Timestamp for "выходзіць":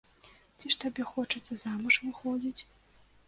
2.05-2.61